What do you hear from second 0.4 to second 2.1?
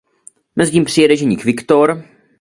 Mezitím přijede ženich Viktor.